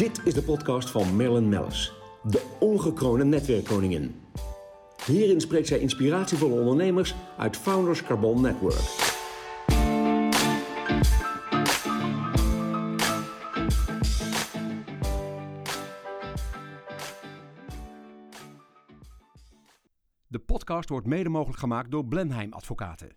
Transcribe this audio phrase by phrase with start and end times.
[0.00, 1.92] Dit is de podcast van Marilyn Mellis,
[2.22, 4.20] de ongekroonde netwerkkoningin.
[5.06, 8.80] Hierin spreekt zij inspiratievolle ondernemers uit Founders Carbon Network.
[20.26, 23.16] De podcast wordt mede mogelijk gemaakt door Blenheim Advocaten.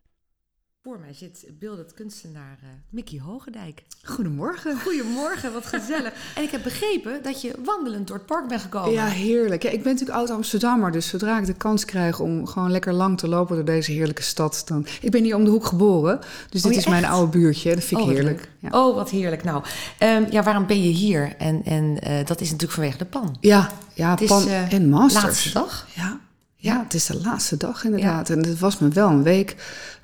[0.84, 3.83] Voor mij zit beeldend kunstenaar uh, Mickey Hogendijk.
[4.04, 4.79] Goedemorgen.
[4.79, 6.14] Goedemorgen, wat gezellig.
[6.36, 8.92] en ik heb begrepen dat je wandelend door het park bent gekomen.
[8.92, 9.64] Ja, heerlijk.
[9.64, 13.18] Ja, ik ben natuurlijk oud-Amsterdammer, dus zodra ik de kans krijg om gewoon lekker lang
[13.18, 14.86] te lopen door deze heerlijke stad, dan...
[15.01, 16.19] Ik ben hier om de hoek geboren,
[16.50, 17.73] dus Oh, dit is mijn oude buurtje.
[17.75, 18.50] Dat vind ik Oh, heerlijk.
[18.59, 18.70] Ja.
[18.70, 19.43] Oh, wat heerlijk.
[19.43, 19.64] Nou,
[19.97, 21.36] ehm, ja, waarom ben je hier?
[21.37, 23.37] En, en eh, dat is natuurlijk vanwege de pan.
[23.39, 25.23] Ja, ja, Het is pan eh, en masters.
[25.23, 25.87] laatste dag.
[25.95, 26.20] Ja.
[26.63, 28.29] Ja, het is de laatste dag inderdaad.
[28.29, 29.55] En het was me wel een week.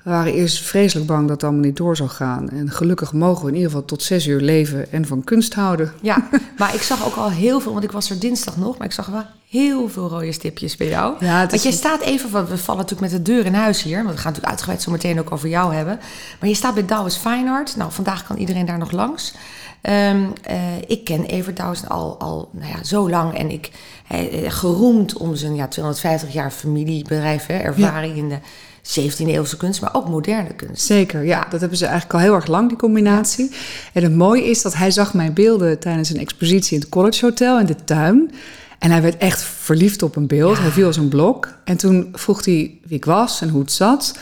[0.02, 2.48] We waren eerst vreselijk bang dat het allemaal niet door zou gaan.
[2.50, 5.92] En gelukkig mogen we in ieder geval tot zes uur leven en van kunst houden.
[6.02, 6.28] Ja,
[6.58, 8.92] maar ik zag ook al heel veel, want ik was er dinsdag nog, maar ik
[8.92, 11.14] zag wel heel veel rode stipjes bij jou.
[11.24, 13.44] Ja, het want is jij een- staat even, want we vallen natuurlijk met de deur
[13.46, 15.98] in huis hier, want we gaan natuurlijk uitgebreid zo meteen ook over jou hebben.
[16.40, 17.76] Maar je staat bij Douwes Fine Art.
[17.76, 19.34] Nou, vandaag kan iedereen daar nog langs.
[19.82, 23.70] Ehm, eh, ik ken Evert al, al nou ja, zo lang en ik
[24.06, 28.38] hij, eh, geroemd om zijn ja, 250 jaar familiebedrijf, hè, ervaring in de
[28.82, 30.84] 17e eeuwse kunst, maar ook moderne kunst.
[30.84, 31.46] Zeker, ja.
[31.50, 33.50] Dat hebben ze eigenlijk al heel erg lang, die combinatie.
[33.92, 37.24] En het mooie is dat hij zag mijn beelden tijdens een expositie in het College
[37.24, 38.30] Hotel in de tuin.
[38.78, 40.58] En hij werd echt verliefd op een beeld.
[40.58, 41.54] Hij viel als een blok.
[41.64, 44.18] En toen vroeg hij wie ik was en hoe het zat.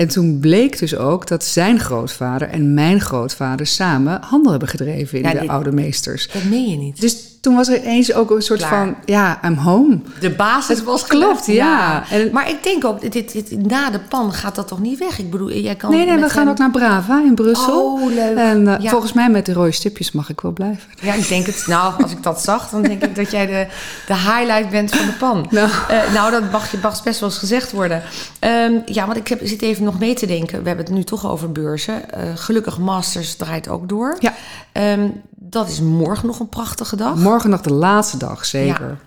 [0.00, 5.18] En toen bleek dus ook dat zijn grootvader en mijn grootvader samen handel hebben gedreven
[5.18, 6.28] in Ja, de dit- oude meesters.
[6.32, 7.00] Dat meen je niet.
[7.00, 8.70] Dus toen was er ineens ook een soort Klaar.
[8.84, 9.98] van, ja, I'm home.
[10.20, 12.04] De basis Het was klopt, ja.
[12.10, 15.18] En- Maar ik denk ook, dit, dit, na de pan gaat dat toch niet weg?
[15.18, 17.92] Ik bedoel, jij kan Nee, nee, we gaan hem- ook naar Brava in Brussel.
[17.92, 18.36] Oh, leuk.
[18.36, 18.90] En eh, Ja.
[18.90, 20.82] volgens mij met de rode stipjes mag ik wel blijven.
[21.00, 21.64] Ja, ik denk het.
[21.66, 23.66] Nou, als ik dat zag, dan denk ik dat jij de,
[24.06, 25.46] de highlight bent van de pan.
[25.50, 25.68] Nou.
[25.88, 28.02] Eh, nou, dat mag, je- mag best wel eens gezegd worden.
[28.38, 30.62] Ehm, ja, want ik heb, zit even nog mee te denken.
[30.62, 32.10] We hebben het nu toch over beurzen.
[32.12, 34.16] Eh, gelukkig Masters draait ook door.
[34.18, 34.34] Ja.
[34.72, 35.08] Ehm,
[35.42, 37.16] dat is morgen nog een prachtige dag.
[37.16, 38.88] Morgen nog de laatste dag, zeker.
[38.88, 38.98] Ja.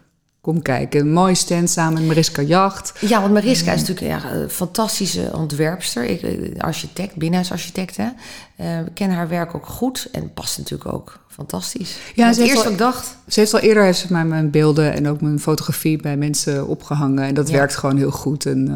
[0.42, 1.00] Kom kijken.
[1.00, 2.94] Een mooie stand samen met Mariska Jacht.
[3.00, 6.04] Ja, want Mariska is natuurlijk ja, een fantastische ontwerpster.
[6.06, 7.98] Ik, eh, architect, binnenhuisarchitect.
[7.98, 8.08] Hè.
[8.64, 11.98] Eh, we kennen haar werk ook goed en past natuurlijk ook fantastisch.
[12.16, 15.22] Ja, ze ik dacht, Ze heeft al eerder heeft ze mij mijn beelden en ook
[15.22, 17.24] mijn fotografie bij mensen opgehangen.
[17.24, 17.54] En dat Ja.
[17.58, 18.46] werkt gewoon heel goed.
[18.46, 18.68] En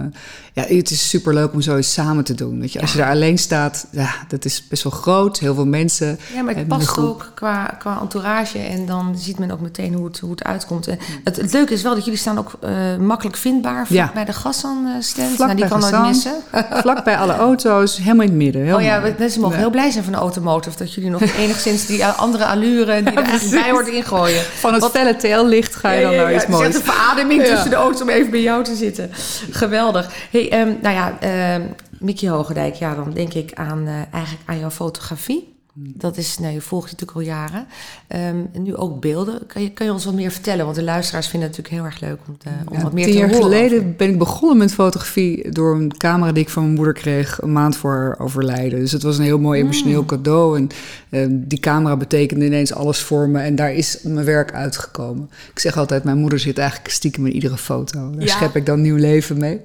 [0.54, 2.60] eh, ja, het is super leuk om zoiets samen te doen.
[2.60, 5.40] Weet je, als je daar alleen staat, ja, dat is best wel groot.
[5.40, 6.20] Heel veel mensen.
[6.36, 10.06] Ja, maar het past ook qua, qua entourage en dan ziet men ook meteen hoe
[10.06, 10.88] het, hoe het uitkomt.
[10.88, 14.12] En het, het leuke is wel dat jullie staan ook eh, makkelijk vindbaar vlak Ja.
[14.14, 15.30] bij de Gassan-stand.
[15.36, 16.08] Vlak Nou, die kan nooit Gassan.
[16.10, 16.34] missen.
[16.84, 18.62] Vlak bij alle auto's, helemaal in het midden.
[18.64, 19.30] Heel Oh ja, mooi.
[19.30, 20.78] ze mogen heel blij zijn van de automotive.
[20.78, 24.42] Dat jullie nog enigszins die eh, andere allure die er eigenlijk bij hoort ingooien.
[24.44, 26.68] Van het felle teellicht ga je dan naar iets moois.
[26.68, 27.50] echt een verademing Ja.
[27.54, 29.12] tussen de auto's om even bij jou te zitten.
[29.52, 30.10] Geweldig.
[30.32, 31.62] Hey, ehm, nou ja, ehm
[32.00, 35.56] Mickey Hogendijk, ja, dan denk ik aan, eh, eigenlijk aan jouw fotografie.
[35.80, 37.66] Dat is, nou, je volgt je natuurlijk al jaren.
[38.08, 39.46] Ehm, en nu ook beelden.
[39.48, 40.64] Kan je, kan je ons wat meer vertellen?
[40.66, 43.04] Want de luisteraars vinden het natuurlijk heel erg leuk om, te, om Ja, wat meer
[43.06, 43.44] tien te jaar horen.
[43.44, 43.92] geleden over.
[43.96, 47.52] ben ik begonnen met fotografie door een camera die ik van mijn moeder kreeg een
[47.52, 48.80] maand voor haar overlijden.
[48.80, 50.08] Dus het was een heel mooi emotioneel Mm.
[50.08, 50.58] cadeau.
[50.58, 50.70] En
[51.10, 53.40] eh, die camera betekende ineens alles voor me.
[53.40, 55.30] En daar is mijn werk uitgekomen.
[55.54, 58.12] Ik zeg altijd, mijn moeder zit eigenlijk stiekem in iedere foto.
[58.12, 58.28] Daar Ja.
[58.28, 59.62] schep ik dan nieuw leven mee.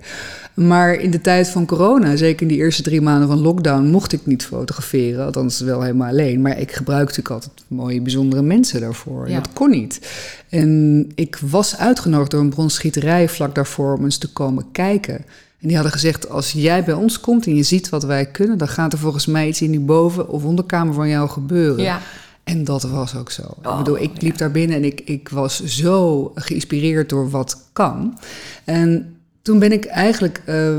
[0.55, 4.13] Maar in de tijd van corona, zeker in die eerste drie maanden van lockdown, mocht
[4.13, 5.25] ik niet fotograferen.
[5.25, 6.41] Althans wel helemaal alleen.
[6.41, 9.25] Maar ik gebruik natuurlijk altijd mooie, bijzondere mensen daarvoor.
[9.25, 9.41] En Ja.
[9.41, 10.01] dat kon niet.
[10.49, 15.15] En ik was uitgenodigd door een bronsschieterij vlak daarvoor om eens te komen kijken.
[15.61, 18.59] En die hadden gezegd, als jij bij ons komt en je ziet wat wij kunnen...
[18.59, 21.83] dan gaat er volgens mij iets in die boven- of onderkamer van jou gebeuren.
[21.85, 22.01] Ja.
[22.45, 23.43] En dat was ook zo.
[23.43, 27.65] Oh, ik bedoel, ik liep daar binnen en ik, ik was zo geïnspireerd door wat
[27.73, 28.19] kan.
[28.65, 30.75] En toen ben ik eigenlijk eh,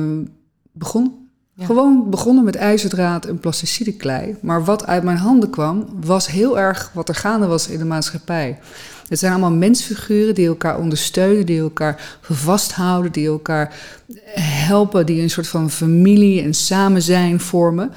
[0.71, 1.22] begonnen.
[1.55, 1.65] Ja.
[1.65, 4.35] Gewoon begonnen met ijzerdraad en plasticide klei.
[4.41, 7.85] Maar wat uit mijn handen kwam, was heel erg wat er gaande was in de
[7.85, 8.59] maatschappij.
[9.07, 13.73] Het zijn allemaal mensfiguren die elkaar ondersteunen, die elkaar vasthouden, die elkaar
[14.39, 17.91] helpen, die een soort van familie en samen zijn vormen.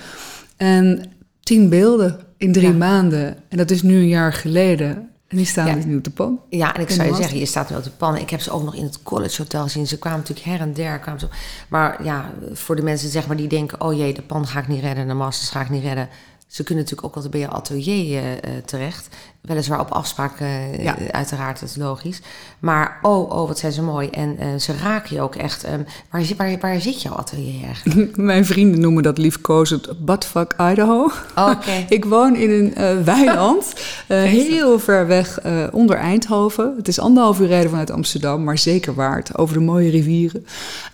[0.56, 1.10] En
[1.42, 2.76] tien beelden in drie Ja.
[2.76, 3.36] maanden.
[3.48, 5.08] En dat is nu een jaar geleden.
[5.28, 5.74] En die staan Ja.
[5.74, 6.40] dus nu op de pan.
[6.48, 8.16] Ja, en ik zou je zeggen, je staat nu op de pan.
[8.16, 9.86] Ik heb ze ook nog in het college hotel gezien.
[9.86, 10.98] Ze kwamen natuurlijk her en der.
[10.98, 11.28] Kwamen ze,
[11.68, 13.80] maar ja, voor de mensen zeg maar, die denken...
[13.80, 16.08] oh jee, de pan ga ik niet redden, de masters ga ik niet redden.
[16.46, 19.08] Ze kunnen natuurlijk ook altijd bij je atelier eh, terecht.
[19.40, 20.96] Weliswaar op afspraak, eh, Ja.
[21.10, 22.20] uiteraard, dat is logisch.
[22.58, 24.08] Maar oh, oh, wat zijn ze mooi.
[24.10, 25.64] En ze raken je ook echt.
[25.64, 28.16] Ehm, waar, zit- waar, waar zit jouw atelier eigenlijk?
[28.32, 31.10] Mijn vrienden noemen dat liefkozend Buttfuck Idaho.
[31.36, 31.84] Oké.
[31.88, 33.72] Ik woon in een weiland
[34.06, 36.74] heel ver weg uh, onder Eindhoven.
[36.76, 39.38] Het is anderhalf uur rijden vanuit Amsterdam, maar zeker waard.
[39.38, 40.46] Over de mooie rivieren.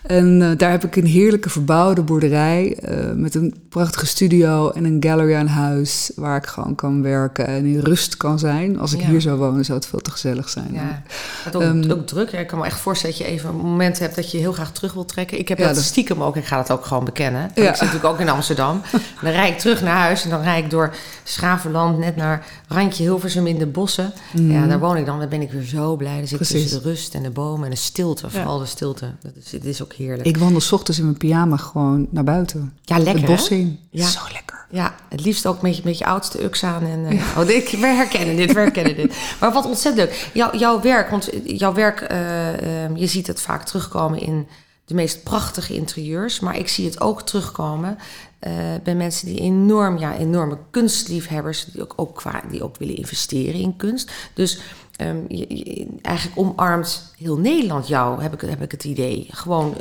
[0.03, 2.79] En uh, daar heb ik een heerlijke verbouwde boerderij.
[3.15, 6.11] met een prachtige studio en een gallery huis.
[6.17, 8.79] Waar ik gewoon kan werken en in rust kan zijn.
[8.79, 9.06] Als ik ja.
[9.09, 10.69] hier zou wonen, zou het veel te gezellig zijn.
[10.73, 11.03] Ja,
[11.44, 12.33] het ook, um, ook druk.
[12.33, 14.73] Ik kan me echt voorstellen dat je even een moment hebt dat je heel graag
[14.73, 15.39] terug wilt trekken.
[15.39, 16.37] Ik heb ja, dat, dat stiekem ook.
[16.37, 17.50] Ik ga dat ook gewoon bekennen.
[17.55, 17.69] Ja.
[17.69, 18.81] Ik zit natuurlijk ook in Amsterdam.
[19.23, 20.94] dan rijd ik terug naar huis en dan rijd ik door
[21.25, 24.12] Schavenland net naar Randje Hilversum in de bossen.
[24.33, 24.50] Mm.
[24.50, 25.19] Ja, daar woon ik dan.
[25.19, 26.17] Dan ben ik weer zo blij.
[26.19, 28.31] Dan zit ik tussen de rust en de bomen en de stilte.
[28.31, 29.11] Vooral de stilte.
[29.23, 30.27] Dat is, het is ook heerlijk.
[30.27, 32.73] Ik wandel s ochtends in mijn pyjama gewoon naar buiten.
[32.83, 33.79] Ja, lekker Het bos in.
[33.91, 34.06] Ja.
[34.06, 34.52] Zo lekker.
[34.73, 36.83] Ja, het liefst ook met je, met je oudste ux aan.
[36.83, 39.17] En, uh, oh, dit, we herkennen dit, we herkennen dit.
[39.41, 40.31] Maar wat ontzettend leuk.
[40.33, 44.47] Jouw, jouw werk, want jouw werk, uh, um, je ziet het vaak terugkomen in
[44.85, 46.41] de meest prachtige interieurs.
[46.41, 47.99] Maar ik zie het ook terugkomen
[48.41, 48.53] uh,
[48.83, 53.61] bij mensen die enorm, ja, enorme kunstliefhebbers, die ook, ook, qua, die ook willen investeren
[53.61, 54.11] in kunst.
[54.35, 54.61] Dus
[55.01, 59.27] um, je, je, eigenlijk omarmt heel Nederland jou, heb ik, heb ik het idee.
[59.31, 59.77] Gewoon,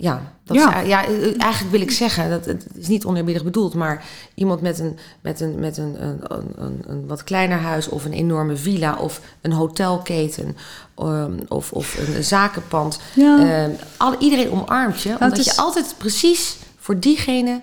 [0.00, 0.80] ja, dat ja.
[0.80, 1.04] Is, ja,
[1.38, 4.04] eigenlijk wil ik zeggen, dat het is niet oneerbiedig bedoeld, maar
[4.34, 6.20] iemand met een, met een, met een, een,
[6.56, 10.56] een, een wat kleiner huis of een enorme villa of een hotelketen
[10.98, 13.00] um, of, of een zakenpand.
[13.14, 13.64] Ja.
[13.64, 15.44] Um, al, iedereen omarmt je, omdat is...
[15.44, 17.60] je altijd precies voor diegene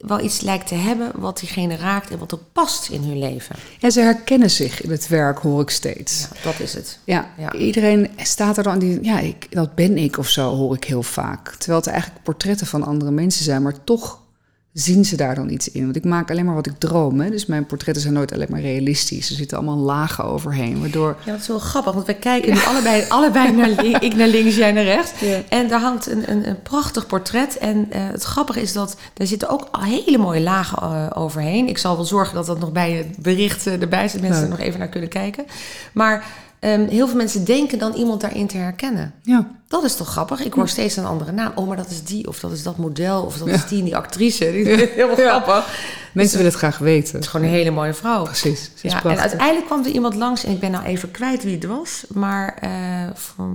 [0.00, 3.56] wel iets lijkt te hebben wat diegene raakt en wat ook past in hun leven.
[3.80, 6.20] En ze herkennen zich in het werk, hoor ik steeds.
[6.20, 6.98] Ja, dat is het.
[7.04, 7.52] Ja, ja.
[7.52, 11.02] iedereen staat er dan die, ja, ik, dat ben ik of zo, hoor ik heel
[11.02, 11.54] vaak.
[11.54, 14.19] Terwijl het eigenlijk portretten van andere mensen zijn, maar toch
[14.72, 15.84] zien ze daar dan iets in?
[15.84, 17.20] Want ik maak alleen maar wat ik droom.
[17.20, 17.30] Hè?
[17.30, 19.30] Dus mijn portretten zijn nooit alleen maar realistisch.
[19.30, 20.80] Er zitten allemaal lagen overheen.
[20.80, 21.16] Waardoor...
[21.24, 21.92] Ja, dat is wel grappig.
[21.92, 24.00] Want we kijken nu allebei, allebei naar links.
[24.00, 25.20] Ik naar links, jij naar rechts.
[25.20, 25.42] Ja.
[25.48, 27.58] En daar hangt een, een, een prachtig portret.
[27.58, 31.68] En uh, het grappige is dat daar zitten ook hele mooie lagen uh, overheen.
[31.68, 34.20] Ik zal wel zorgen dat dat nog bij het bericht uh, erbij zit.
[34.20, 35.44] Mensen er nog even naar kunnen kijken.
[35.92, 36.24] Maar
[36.60, 39.14] um, heel veel mensen denken dan iemand daarin te herkennen.
[39.22, 39.48] Ja.
[39.68, 40.44] Dat is toch grappig?
[40.44, 41.52] Ik hoor steeds een andere naam.
[41.54, 43.96] Oh, maar dat is die, of dat is dat model, of dat is die, die
[43.96, 44.52] actrice.
[44.52, 45.66] Die is heel grappig.
[46.12, 47.14] Mensen willen het graag weten.
[47.14, 48.22] Het is gewoon een hele mooie vrouw.
[48.22, 48.70] Precies.
[48.74, 51.42] Ze is ja, en uiteindelijk kwam er iemand langs, en ik ben nou even kwijt
[51.42, 52.70] wie het was, maar uh,
[53.14, 53.48] voor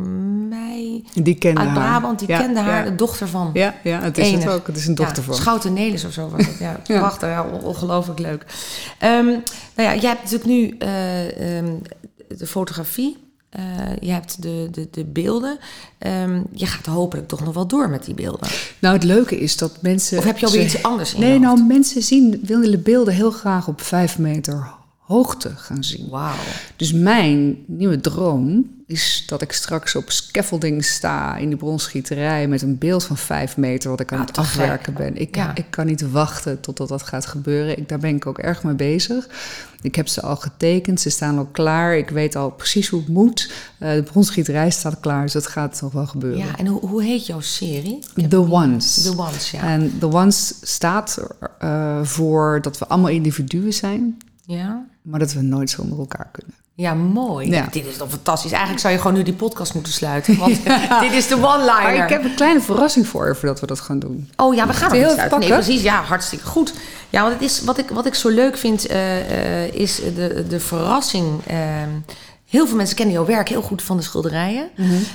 [0.49, 1.03] mij.
[1.13, 1.77] Die kende uit haar.
[1.77, 2.89] Brabant, die ja, kende haar, ja.
[2.89, 3.49] de dochter van.
[3.53, 4.67] Ja, ja het is het ook.
[4.67, 5.35] Het is een dochter van.
[5.35, 6.57] Schouten Nelis of zo was het.
[6.59, 7.29] Ja, prachtig.
[7.29, 8.45] Ja, ongelooflijk leuk.
[9.03, 9.25] Um,
[9.75, 11.81] nou ja, jij hebt natuurlijk nu uh, um,
[12.37, 13.17] de fotografie.
[13.59, 13.63] Uh,
[13.99, 15.57] je hebt de, de, de beelden.
[15.99, 18.49] Um, je gaat hopelijk toch nog wel door met die beelden.
[18.79, 20.17] Nou, het leuke is dat mensen.
[20.17, 21.19] Of heb je alweer iets anders in?
[21.19, 26.09] Nee, nou, mensen zien, willen beelden heel graag op vijf meter hoogte gaan zien.
[26.09, 26.35] Wauw.
[26.75, 32.61] Dus mijn nieuwe droom is dat ik straks op scaffolding sta in die bronsgieterij met
[32.61, 34.95] een beeld van vijf meter wat ik aan Ah, het afwerken gek.
[34.95, 35.17] ben.
[35.21, 35.55] Ik, Ja.
[35.55, 37.77] ik kan niet wachten totdat dat gaat gebeuren.
[37.77, 39.27] Ik, daar ben ik ook erg mee bezig.
[39.81, 41.97] Ik heb ze al getekend, ze staan al klaar.
[41.97, 43.51] Ik weet al precies hoe het moet.
[43.77, 46.39] Eh, de bronsgieterij staat klaar, dus dat gaat nog wel gebeuren.
[46.45, 47.99] Ja, en hoe, hoe heet jouw serie?
[48.29, 49.01] The Ones.
[49.03, 49.61] The Ones, ja.
[49.61, 51.17] En The Ones staat
[51.63, 54.85] uh, voor dat we allemaal individuen zijn, ja.
[55.01, 56.55] maar dat we nooit zonder elkaar kunnen.
[56.77, 57.49] Ja, mooi.
[57.49, 57.67] Ja.
[57.71, 58.51] Dit is toch fantastisch.
[58.51, 60.37] Eigenlijk zou je gewoon nu die podcast moeten sluiten.
[60.39, 60.63] Want
[61.01, 61.65] dit is de one-liner.
[61.65, 64.29] Maar ik heb een kleine verrassing voor je voordat we dat gaan doen.
[64.35, 65.39] Oh ja, we gaan Heel even sluiten.
[65.39, 65.81] Nee, precies.
[65.81, 66.73] Ja, hartstikke goed.
[67.09, 70.45] Ja, want het is, wat, ik, wat ik zo leuk vind, eh, eh, is de,
[70.47, 71.45] de verrassing.
[71.45, 71.89] ehm,
[72.45, 74.69] heel veel mensen kennen jouw werk heel goed van de schilderijen.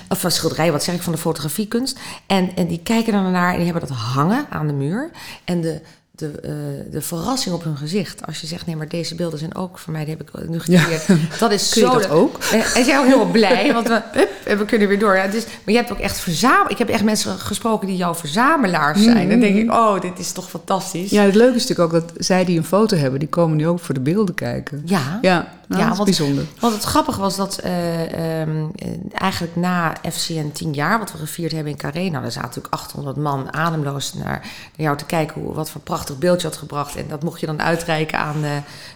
[0.08, 1.98] Of van schilderijen, wat zeg ik, van de fotografiekunst.
[2.26, 5.10] En, en die kijken er naar en die hebben dat hangen aan de muur.
[5.44, 5.80] En de,
[6.20, 8.26] de, eh, de verrassing op hun gezicht.
[8.26, 10.60] Als je zegt, nee, maar deze beelden zijn ook voor mij, die heb ik nu
[10.60, 11.06] gecreëerd.
[11.38, 12.38] Dat is Kun zo dat ook?
[12.52, 15.16] En en zijn ook heel blij, want we, hup, en we kunnen weer door.
[15.16, 16.70] Ja, dus, maar je hebt ook echt verzameld.
[16.70, 19.28] Ik heb echt mensen gesproken die jouw verzamelaars zijn.
[19.28, 21.10] Dan denk ik, oh, dit is toch fantastisch.
[21.10, 23.66] Ja, het leuke is natuurlijk ook dat zij die een foto hebben, die komen nu
[23.66, 24.82] ook voor de beelden kijken.
[24.84, 25.18] Ja.
[25.20, 26.44] Ja, nou, Ja, dat is want- bijzonder.
[26.60, 31.18] Want het grappige was dat eh, ehm, eh, eigenlijk na FCN 10 jaar, wat we
[31.18, 34.42] gevierd hebben in Carré, nou, daar zaten natuurlijk 800 man ademloos naar, naar
[34.76, 36.96] jou te kijken hoe, wat voor prachtig beeld je had gebracht.
[36.96, 38.50] En dat mocht je dan uitreiken aan, eh,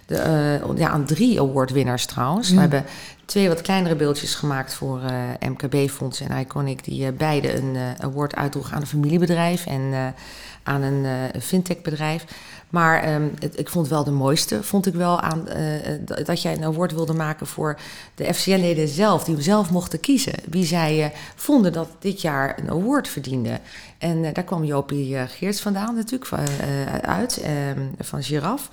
[0.06, 2.50] de, eh, ja, aan drie awardwinnaars trouwens.
[2.50, 2.84] We hebben
[3.24, 8.74] twee wat kleinere beeldjes gemaakt voor eh, MKB-fonds en Iconic, die beide een award uitdroegen
[8.74, 10.14] aan een familiebedrijf en
[10.62, 11.06] aan een
[11.42, 12.24] fintech-bedrijf.
[12.74, 16.52] Maar ehm, ik vond wel de mooiste, vond ik wel aan eh, eh, dat- jij
[16.56, 17.78] een award wilde maken voor
[18.14, 22.70] de FCN-leden zelf, die zelf mochten kiezen wie zij eh, vonden dat dit jaar een
[22.70, 23.60] award verdiende.
[23.98, 26.30] En daar kwam Jopie Geerts vandaan natuurlijk,
[27.02, 28.68] uit, ehm, van Giraf.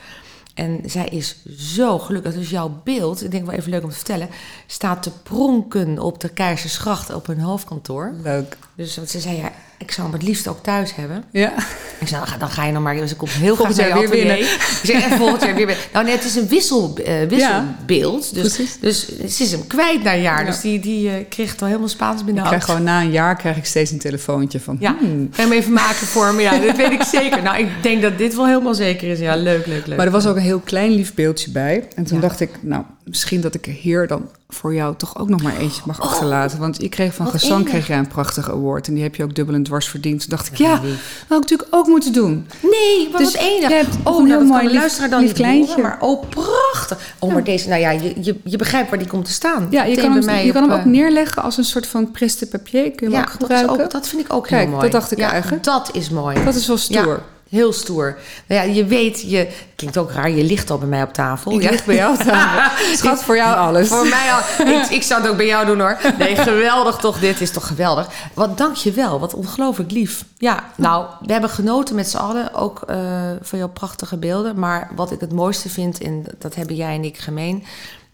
[0.53, 2.33] En zij is zo gelukkig.
[2.33, 4.29] Dus jouw beeld, ik denk wel even leuk om te vertellen,
[4.67, 8.13] staat te pronken op de Keizersgracht op hun hoofdkantoor.
[8.23, 8.57] Leuk.
[8.81, 11.23] Dus wat ze zei, ja, ik zou hem het liefst ook thuis hebben.
[11.31, 11.53] Ja.
[11.99, 13.07] Ik zei, dan ga je nog maar.
[13.07, 14.37] Ze komt heel Volgend graag jaar weer.
[14.37, 15.85] Ik en volgend jaar weer winnen.
[15.93, 18.33] Nou nee, het is een wissel, eh, wisselbeeld.
[18.33, 18.79] dus, precies.
[18.79, 19.07] dus
[19.37, 20.39] ze is hem kwijt na een jaar.
[20.39, 20.45] Ja.
[20.45, 22.47] Dus die, die eh, kreeg het al helemaal Spaans Ik benauwd.
[22.47, 24.77] krijg gewoon na een jaar krijg ik steeds een telefoontje van...
[24.79, 25.29] Ja, hmm.
[25.31, 26.41] ga je hem even maken voor me?
[26.41, 27.41] Ja, dat weet ik zeker.
[27.41, 29.19] Nou, ik denk dat dit wel helemaal zeker is.
[29.19, 29.97] Ja, leuk, leuk, leuk.
[29.97, 31.87] Maar er was ook een heel klein lief beeldje bij.
[31.95, 32.21] En toen Ja.
[32.21, 35.57] dacht ik, nou, misschien dat ik er hier dan voor jou toch ook nog maar
[35.57, 36.59] eentje mag achterlaten.
[36.59, 38.87] Want je kreeg van Oh, Gezang kreeg jij een prachtige award.
[38.87, 40.19] En die heb je ook dubbel en dwars verdiend.
[40.19, 42.47] Toen dacht ik, ja, dat had ik natuurlijk ook moeten doen.
[42.61, 43.69] Nee, wat Dus wat enig.
[43.69, 45.81] je hebt oh, een nou, heel dat mooi lief- luisteraar dan lief kleintje.
[45.81, 47.15] maar oh, prachtig.
[47.19, 49.67] Oh, maar deze, nou ja, je, je, je begrijpt waar die komt te staan.
[49.69, 52.11] Ja, je kan, hem, mij je kan hem ook eh, neerleggen als een soort van
[52.11, 52.91] preste papier.
[52.91, 53.83] Kun je hem Ja, ook dat, gebruiken.
[53.85, 54.81] ook, dat vind ik ook Kijk, heel mooi.
[54.81, 55.63] dat dacht ik ja, eigenlijk.
[55.63, 56.43] Dat is mooi.
[56.43, 57.21] Dat is wel stoer.
[57.51, 58.17] Heel stoer.
[58.47, 61.51] Nou ja, je weet, je klinkt ook raar, je ligt al bij mij op tafel.
[61.51, 61.77] Ik ja.
[61.85, 62.85] bij jou op tafel.
[62.97, 63.87] Schat, voor jou alles.
[63.87, 64.67] Voor mij al.
[64.75, 65.97] Ik, ik zou het ook bij jou doen hoor.
[66.17, 67.19] Nee, geweldig toch.
[67.19, 68.07] Dit is toch geweldig.
[68.33, 69.19] Wat dank je wel.
[69.19, 70.25] Wat ongelooflijk lief.
[70.37, 72.53] Ja, nou, we hebben genoten met z'n allen.
[72.53, 72.97] Ook eh,
[73.41, 74.59] van jouw prachtige beelden.
[74.59, 77.63] Maar wat ik het mooiste vind, en dat hebben jij en ik gemeen.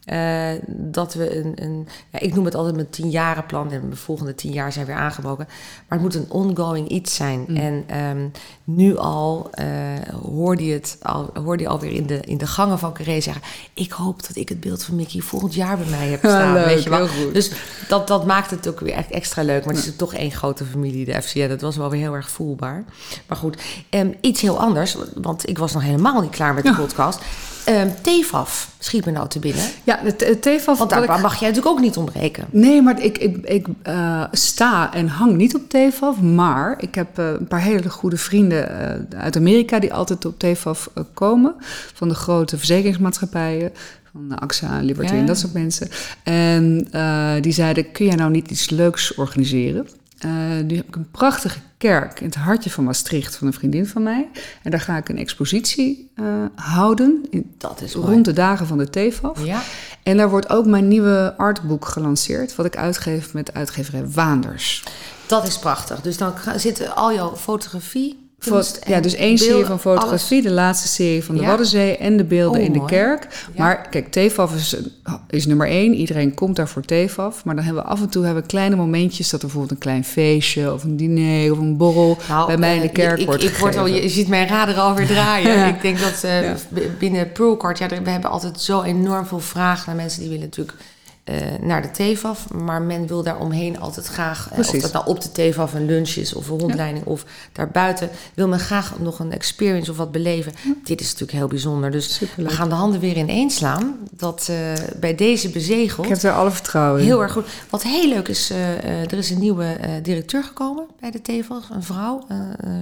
[0.08, 4.36] Eh, dat we een, een ja, ik noem het altijd mijn tienjarenplan en de volgende
[4.36, 5.48] tien jaar zijn weer aangebroken.
[5.88, 7.58] Maar het moet een ongoing iets zijn.
[7.58, 8.28] En ehm,
[8.64, 9.66] nu al eh,
[10.24, 13.42] hoorde je het al, hoorde je alweer in de, in de gangen van Carré zeggen:
[13.74, 16.54] Ik hoop dat ik het beeld van Mickey volgend jaar bij mij heb Ja, staan.
[16.54, 17.08] leuk, weet je wel?
[17.08, 17.34] goed.
[17.34, 17.52] Dus
[17.88, 19.66] dat, dat maakt het ook weer echt extra leuk.
[19.66, 21.48] Maar het is toch één grote familie, de FCN.
[21.48, 22.84] Dat was wel weer heel erg voelbaar.
[23.28, 24.98] Maar goed, ehm, iets heel anders.
[25.16, 27.20] Want ik was nog helemaal niet klaar met de podcast.
[27.66, 29.64] Ehm TEFAF schiet me nou te binnen.
[29.84, 30.78] Ja, het, het TEFAF...
[30.78, 32.46] Want daar ik- mag jij natuurlijk ook niet ontbreken.
[32.50, 36.22] Nee, maar ik, ik, ik eh, sta en hang niet op TEFAF.
[36.22, 38.70] Maar ik heb eh, een paar hele goede vrienden
[39.12, 39.80] eh, uit Amerika...
[39.80, 41.56] die altijd op TEFAF komen.
[41.94, 43.72] Van de grote verzekeringsmaatschappijen.
[44.12, 45.20] Van AXA, Liberty Ja.
[45.20, 45.88] en dat soort mensen.
[46.24, 46.88] En
[47.42, 49.88] die zeiden, kun jij nou niet iets leuks organiseren?
[50.18, 50.32] Eh,
[50.66, 53.36] nu heb ik een prachtige kerk in het hartje van Maastricht...
[53.36, 54.30] van een vriendin van mij.
[54.64, 57.26] En daar ga ik een expositie eh, houden...
[57.30, 58.08] In, Dat is mooi.
[58.08, 59.46] rond de dagen van de TEFAF.
[59.46, 59.62] Ja.
[60.04, 64.84] En daar wordt ook mijn nieuwe artboek gelanceerd, wat ik uitgeef met uitgeverij Waanders.
[65.26, 66.02] Dat is prachtig.
[66.02, 68.27] Dus dan zitten al jouw fotografie.
[68.40, 71.48] Kunst ja, dus één serie van fotografie, de laatste serie van de Ja.
[71.48, 72.90] Waddenzee en de beelden Oh, in de mooi.
[72.92, 73.28] kerk.
[73.54, 73.64] Ja.
[73.64, 74.76] Maar kijk, TEFAF is,
[75.30, 75.94] is nummer één.
[75.94, 77.44] Iedereen komt daar voor TEFAF.
[77.46, 79.84] Maar dan hebben we af en toe hebben we kleine momentjes dat er bijvoorbeeld een
[79.86, 83.20] klein feestje of een diner of een borrel Nou, bij mij in de eh, kerk
[83.20, 85.52] ik, wordt ik word al, je ziet mijn radar alweer draaien.
[85.58, 85.66] Ja.
[85.68, 86.26] Ik denk dat
[86.74, 90.44] b- binnen Pearlcard, ja, we hebben altijd zo enorm veel vragen naar mensen die willen
[90.46, 90.74] natuurlijk
[91.28, 92.54] eh, naar de TEFAF.
[92.54, 95.86] Maar men wil daar omheen altijd graag, eh, of dat nou op de TEFAF een
[95.86, 100.12] lunch is of een rondleiding of daarbuiten, wil men graag nog een experience of wat
[100.12, 100.54] beleven.
[100.84, 101.92] Dit is natuurlijk heel bijzonder.
[101.92, 102.50] Dus Superleuk.
[102.50, 103.98] we gaan de handen weer in slaan.
[104.12, 106.06] Dat eh, bij deze bezegeld.
[106.06, 107.08] Ik heb er alle vertrouwen in.
[107.08, 107.48] Heel erg goed.
[107.70, 111.70] Wat heel leuk is, er is een nieuwe directeur gekomen bij de TEFAF.
[111.70, 112.26] Een vrouw,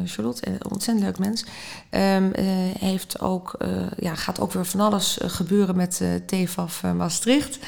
[0.05, 1.45] Charlotte, een ontzettend leuk mens.
[1.89, 2.45] Ehm, eh,
[2.79, 3.57] heeft ook,
[3.97, 7.59] ja, gaat ook weer van alles gebeuren met eh, Maastricht.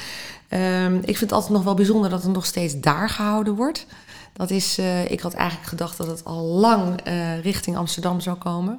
[0.48, 3.86] Ehm, ik vind het altijd nog wel bijzonder dat het nog steeds daar gehouden wordt.
[4.32, 8.36] Dat is, eh, ik had eigenlijk gedacht dat het al lang eh, richting Amsterdam zou
[8.36, 8.78] komen.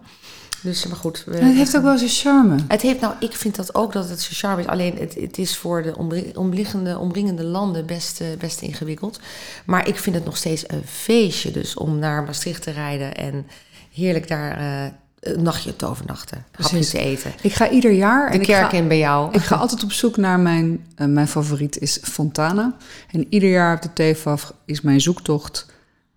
[0.62, 1.24] Dus, maar goed.
[1.26, 2.56] we- het heeft ook wel zijn charme.
[2.68, 4.68] het heeft nou, ik vind dat ook dat het zo charme is.
[4.68, 5.96] Alleen het, het is voor de
[6.36, 9.20] omliggende, omringende landen best, eh, best ingewikkeld.
[9.66, 11.52] Maar ik vind het nog steeds een feestje.
[11.52, 13.48] Dus om naar Maastricht te rijden en
[13.94, 16.38] heerlijk daar eh, een nachtje te overnachten.
[16.52, 16.90] Hapjes Precies.
[16.90, 17.32] te eten.
[17.42, 18.28] Ik ga ieder jaar...
[18.28, 19.34] De en ik kerk ga- in bij jou.
[19.34, 22.76] Ik ga altijd op zoek naar mijn, eh, mijn favoriet is Fontana.
[23.12, 25.66] En ieder jaar op de TFAF is mijn zoektocht...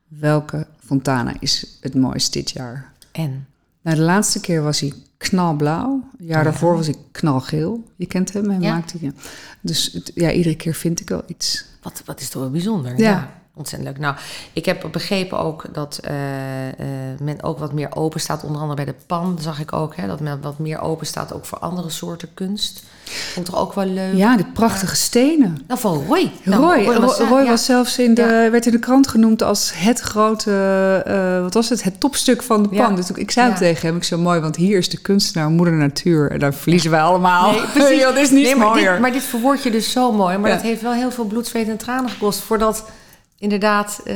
[0.09, 2.93] welke Fontana is het mooist dit jaar?
[3.13, 3.47] En?
[3.83, 6.05] Nou, de laatste keer was hij knalblauw.
[6.19, 7.85] Jaar daarvoor was hij knalgeel.
[7.97, 8.73] Je kent hem, hij Ja.
[8.75, 9.13] maakt die.
[9.61, 11.65] Dus het- ja, iedere keer vind ik wel iets.
[11.83, 12.99] Wat, wat is toch wel bijzonder.
[12.99, 13.42] Ja.
[13.55, 14.01] Ontzettend leuk.
[14.01, 14.17] Nou,
[14.53, 16.75] ik heb begrepen ook dat eh, eh,
[17.21, 18.45] men ook wat meer open staat.
[18.45, 19.97] Onder andere bij de PAN zag ik ook.
[19.97, 22.83] Hè, dat men wat meer open staat ook voor andere soorten kunst.
[23.05, 24.15] Vond toch ook wel leuk.
[24.15, 25.59] Ja, die prachtige stenen.
[25.67, 26.33] Nou, van Roy.
[26.43, 27.49] Nou, Roy, Roy, was, Roy ja.
[27.49, 28.51] was zelfs in de, Ja.
[28.51, 30.53] werd in de krant genoemd als het grote,
[31.07, 32.91] eh, wat was het, het topstuk van de pan.
[32.91, 32.97] Ja.
[32.97, 35.75] Dus ik zei het tegen hem, ik zo mooi, want hier is de kunstenaar, moeder
[35.75, 36.31] natuur.
[36.31, 37.51] En daar verliezen wij allemaal.
[37.51, 38.03] Nee, precies.
[38.13, 38.93] dat is niet Nee, maar mooier.
[38.93, 40.39] Dit, maar dit verwoord je dus zo mooi.
[40.39, 42.41] Maar dat heeft wel heel veel bloed, zweet en tranen gekost.
[42.41, 42.85] Voordat
[43.43, 44.01] inderdaad...
[44.05, 44.15] eh,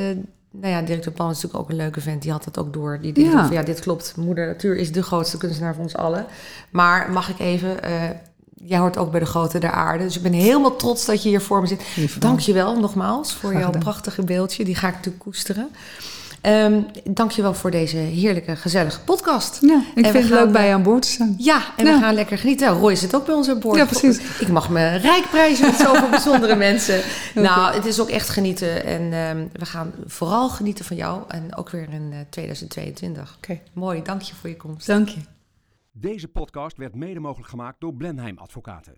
[0.51, 2.23] nou ja, directeur Pan is natuurlijk ook een leuke vent.
[2.23, 2.99] Die had het ook door.
[3.01, 3.47] Die dacht Ja.
[3.47, 4.15] van, ja, dit klopt.
[4.17, 6.27] Moeder Natuur is de grootste kunstenaar van ons allen.
[6.71, 7.83] Maar mag ik even...
[7.83, 7.93] eh,
[8.55, 10.05] jij hoort ook bij de grote der aarde.
[10.05, 11.83] Dus ik ben helemaal trots dat je hier voor me zit.
[12.19, 13.83] Dank je wel nogmaals voor Graag jouw gedaan.
[13.83, 14.65] prachtige beeldje.
[14.65, 15.69] Die ga ik natuurlijk koesteren.
[16.47, 19.59] Ehm dankjewel voor deze heerlijke, gezellige podcast.
[19.61, 21.35] Ja, ik En vind het leuk bij eh, je aan boord te zijn.
[21.39, 21.93] Ja, en Ja.
[21.95, 22.69] we gaan lekker genieten.
[22.69, 23.77] Roy zit ook bij ons aan boord.
[23.77, 24.19] Ja, precies.
[24.41, 27.03] Ik mag me rijk prijzen met zoveel bijzondere mensen.
[27.35, 28.85] Nou, het is ook echt genieten.
[28.85, 31.23] En ehm, we gaan vooral genieten van jou.
[31.29, 33.35] En ook weer in eh, 2022.
[33.37, 34.87] Oké, Mooi, dank je voor je komst.
[34.87, 35.21] dank je.
[35.93, 38.95] Deze podcast werd mede mogelijk gemaakt door Blenheim Advocaten.